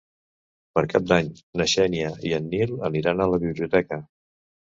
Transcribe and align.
Per 0.77 0.81
Cap 0.93 1.03
d'Any 1.11 1.29
na 1.61 1.67
Xènia 1.73 2.09
i 2.31 2.33
en 2.39 2.49
Nil 2.55 2.75
aniran 2.91 3.23
a 3.27 3.29
la 3.35 3.43
biblioteca. 3.45 4.01